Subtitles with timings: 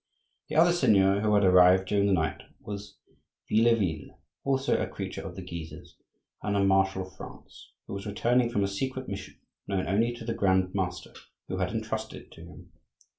[0.49, 2.97] The other seigneur who had arrived during the night was
[3.47, 5.95] Vieilleville, also a creature of the Guises
[6.41, 9.35] and a marshal of France, who was returning from a secret mission
[9.67, 11.13] known only to the Grand Master,
[11.47, 12.71] who had entrusted it to him.